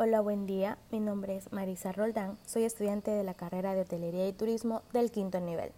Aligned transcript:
Hola, 0.00 0.20
buen 0.20 0.46
día. 0.46 0.78
Mi 0.92 1.00
nombre 1.00 1.34
es 1.34 1.52
Marisa 1.52 1.90
Roldán. 1.90 2.38
Soy 2.46 2.62
estudiante 2.62 3.10
de 3.10 3.24
la 3.24 3.34
carrera 3.34 3.74
de 3.74 3.80
Hotelería 3.80 4.28
y 4.28 4.32
Turismo 4.32 4.82
del 4.92 5.10
quinto 5.10 5.40
nivel. 5.40 5.72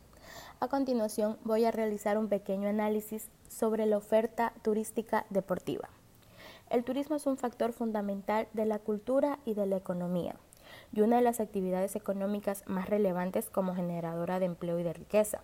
A 0.60 0.68
continuación 0.68 1.38
voy 1.42 1.64
a 1.64 1.70
realizar 1.70 2.18
un 2.18 2.28
pequeño 2.28 2.68
análisis 2.68 3.30
sobre 3.48 3.86
la 3.86 3.96
oferta 3.96 4.52
turística 4.60 5.24
deportiva. 5.30 5.88
El 6.68 6.84
turismo 6.84 7.16
es 7.16 7.24
un 7.24 7.38
factor 7.38 7.72
fundamental 7.72 8.46
de 8.52 8.66
la 8.66 8.78
cultura 8.78 9.38
y 9.46 9.54
de 9.54 9.64
la 9.64 9.78
economía 9.78 10.36
y 10.92 11.00
una 11.00 11.16
de 11.16 11.22
las 11.22 11.40
actividades 11.40 11.96
económicas 11.96 12.62
más 12.66 12.90
relevantes 12.90 13.48
como 13.48 13.74
generadora 13.74 14.38
de 14.38 14.44
empleo 14.44 14.78
y 14.78 14.82
de 14.82 14.92
riqueza. 14.92 15.40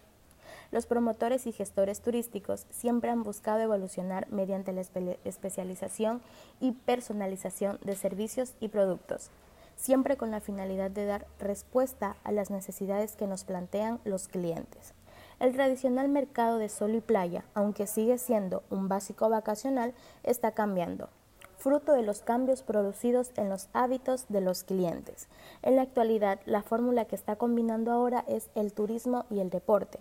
Los 0.72 0.86
promotores 0.86 1.46
y 1.46 1.52
gestores 1.52 2.00
turísticos 2.00 2.66
siempre 2.70 3.10
han 3.10 3.22
buscado 3.22 3.60
evolucionar 3.60 4.26
mediante 4.30 4.72
la 4.72 4.82
especialización 5.24 6.20
y 6.60 6.72
personalización 6.72 7.78
de 7.84 7.94
servicios 7.94 8.54
y 8.58 8.68
productos, 8.68 9.30
siempre 9.76 10.16
con 10.16 10.30
la 10.30 10.40
finalidad 10.40 10.90
de 10.90 11.06
dar 11.06 11.26
respuesta 11.38 12.16
a 12.24 12.32
las 12.32 12.50
necesidades 12.50 13.14
que 13.14 13.28
nos 13.28 13.44
plantean 13.44 14.00
los 14.04 14.26
clientes. 14.26 14.92
El 15.38 15.52
tradicional 15.52 16.08
mercado 16.08 16.58
de 16.58 16.68
sol 16.68 16.94
y 16.94 17.00
playa, 17.00 17.44
aunque 17.54 17.86
sigue 17.86 18.18
siendo 18.18 18.62
un 18.70 18.88
básico 18.88 19.28
vacacional, 19.28 19.94
está 20.24 20.52
cambiando, 20.52 21.10
fruto 21.58 21.92
de 21.92 22.02
los 22.02 22.22
cambios 22.22 22.62
producidos 22.62 23.30
en 23.36 23.50
los 23.50 23.68
hábitos 23.72 24.24
de 24.30 24.40
los 24.40 24.64
clientes. 24.64 25.28
En 25.62 25.76
la 25.76 25.82
actualidad, 25.82 26.40
la 26.46 26.62
fórmula 26.62 27.04
que 27.04 27.16
está 27.16 27.36
combinando 27.36 27.92
ahora 27.92 28.24
es 28.26 28.48
el 28.54 28.72
turismo 28.72 29.26
y 29.30 29.40
el 29.40 29.50
deporte 29.50 30.00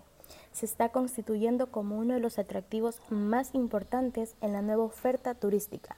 se 0.51 0.65
está 0.65 0.89
constituyendo 0.89 1.71
como 1.71 1.97
uno 1.97 2.13
de 2.13 2.19
los 2.19 2.39
atractivos 2.39 3.01
más 3.09 3.53
importantes 3.53 4.35
en 4.41 4.53
la 4.53 4.61
nueva 4.61 4.83
oferta 4.83 5.35
turística, 5.35 5.97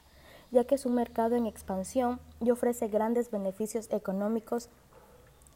ya 0.52 0.64
que 0.64 0.76
es 0.76 0.86
un 0.86 0.96
mercado 0.96 1.36
en 1.36 1.46
expansión 1.46 2.20
y 2.42 2.52
ofrece 2.52 2.88
grandes 2.88 3.32
beneficios 3.32 3.88
económicos 3.92 4.70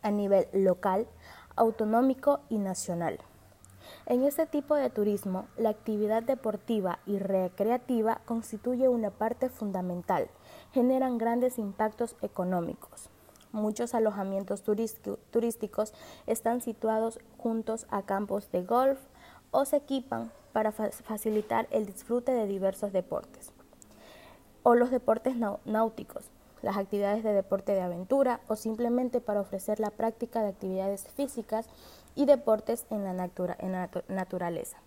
a 0.02 0.12
nivel 0.12 0.47
local, 0.53 1.08
autonómico 1.56 2.39
y 2.50 2.58
nacional. 2.58 3.19
En 4.06 4.23
este 4.23 4.45
tipo 4.45 4.75
de 4.75 4.89
turismo, 4.89 5.47
la 5.58 5.69
actividad 5.69 6.23
deportiva 6.23 7.00
y 7.06 7.19
recreativa 7.19 8.22
constituye 8.25 8.88
una 8.88 9.11
parte 9.11 9.50
fundamental, 9.50 10.30
generan 10.73 11.17
grandes 11.17 11.58
impactos 11.58 12.16
económicos. 12.22 13.09
Muchos 13.52 13.94
alojamientos 13.94 14.63
turísticos 14.63 15.94
están 16.25 16.61
situados 16.61 17.19
juntos 17.38 17.85
a 17.89 18.03
campos 18.03 18.49
de 18.52 18.63
golf 18.63 18.99
o 19.52 19.66
se 19.66 19.77
equipan 19.77 20.31
para 20.53 20.71
facilitar 20.71 21.67
el 21.72 21.85
disfrute 21.85 22.31
de 22.31 22.47
diversos 22.47 22.94
deportes. 22.94 23.52
O 24.63 24.75
los 24.75 24.89
deportes 24.89 25.35
náuticos, 25.66 26.29
las 26.61 26.77
actividades 26.77 27.23
de 27.23 27.33
deporte 27.33 27.73
de 27.73 27.81
aventura 27.81 28.39
o 28.47 28.55
simplemente 28.55 29.19
para 29.19 29.41
ofrecer 29.41 29.79
la 29.79 29.89
práctica 29.89 30.41
de 30.41 30.49
actividades 30.49 31.07
físicas 31.16 31.67
y 32.16 32.25
deportes 32.25 32.85
en 32.89 33.03
la, 33.03 33.29
en 33.59 34.16
naturaleza. 34.16 34.77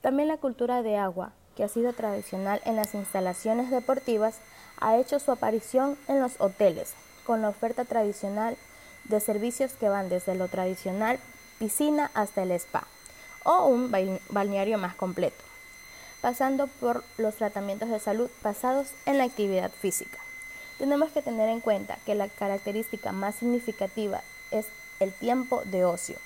También 0.00 0.28
la 0.28 0.36
cultura 0.36 0.82
de 0.82 0.96
agua, 0.96 1.32
que 1.56 1.64
ha 1.64 1.68
sido 1.68 1.92
tradicional 1.92 2.60
en 2.64 2.76
las 2.76 2.94
instalaciones 2.94 3.70
deportivas, 3.70 4.40
ha 4.80 4.96
hecho 4.98 5.18
su 5.20 5.30
aparición 5.30 5.96
en 6.08 6.20
los 6.20 6.40
hoteles, 6.40 6.94
con 7.24 7.42
la 7.42 7.48
oferta 7.48 7.84
tradicional 7.84 8.56
de 9.04 9.20
servicios 9.20 9.72
que 9.72 9.88
van 9.88 10.08
desde 10.08 10.34
lo 10.34 10.48
tradicional, 10.48 11.18
piscina, 11.58 12.10
hasta 12.14 12.42
el 12.42 12.52
spa 12.52 12.86
o 13.44 13.66
un 13.66 13.90
balneario 14.30 14.78
más 14.78 14.94
completo, 14.94 15.42
pasando 16.20 16.66
por 16.66 17.04
los 17.18 17.34
tratamientos 17.36 17.90
de 17.90 18.00
salud 18.00 18.30
basados 18.42 18.88
en 19.06 19.18
la 19.18 19.24
actividad 19.24 19.70
física. 19.70 20.18
Tenemos 20.78 21.10
que 21.12 21.22
tener 21.22 21.48
en 21.48 21.60
cuenta 21.60 21.98
que 22.06 22.14
la 22.14 22.28
característica 22.28 23.12
más 23.12 23.36
significativa 23.36 24.22
es 24.50 24.66
el 24.98 25.12
tiempo 25.12 25.62
de 25.66 25.84
ocio, 25.84 26.16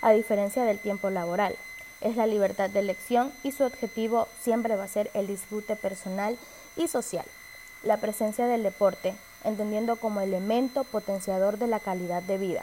a 0.00 0.12
diferencia 0.12 0.64
del 0.64 0.78
tiempo 0.78 1.10
laboral. 1.10 1.56
Es 2.00 2.16
la 2.16 2.26
libertad 2.26 2.70
de 2.70 2.80
elección 2.80 3.32
y 3.44 3.52
su 3.52 3.62
objetivo 3.62 4.26
siempre 4.40 4.74
va 4.74 4.84
a 4.84 4.88
ser 4.88 5.10
el 5.14 5.28
disfrute 5.28 5.76
personal 5.76 6.36
y 6.76 6.88
social. 6.88 7.24
La 7.84 7.98
presencia 7.98 8.46
del 8.46 8.64
deporte 8.64 9.14
entendiendo 9.44 9.96
como 9.96 10.20
elemento 10.20 10.84
potenciador 10.84 11.58
de 11.58 11.66
la 11.66 11.80
calidad 11.80 12.22
de 12.22 12.38
vida. 12.38 12.62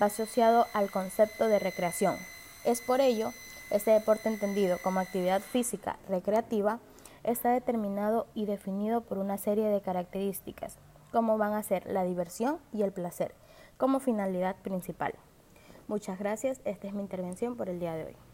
Va 0.00 0.06
asociado 0.06 0.66
al 0.72 0.90
concepto 0.90 1.48
de 1.48 1.58
recreación. 1.58 2.16
Es 2.64 2.80
por 2.80 3.00
ello, 3.00 3.32
este 3.70 3.90
deporte 3.90 4.28
entendido 4.28 4.78
como 4.78 5.00
actividad 5.00 5.40
física 5.40 5.98
recreativa 6.08 6.78
está 7.24 7.52
determinado 7.52 8.26
y 8.34 8.46
definido 8.46 9.02
por 9.02 9.18
una 9.18 9.38
serie 9.38 9.68
de 9.68 9.80
características, 9.80 10.76
como 11.12 11.38
van 11.38 11.52
a 11.52 11.62
ser 11.62 11.86
la 11.86 12.04
diversión 12.04 12.58
y 12.72 12.82
el 12.82 12.92
placer, 12.92 13.34
como 13.76 14.00
finalidad 14.00 14.56
principal. 14.56 15.14
Muchas 15.88 16.18
gracias, 16.18 16.60
esta 16.64 16.86
es 16.86 16.94
mi 16.94 17.02
intervención 17.02 17.56
por 17.56 17.68
el 17.68 17.80
día 17.80 17.94
de 17.94 18.06
hoy. 18.06 18.29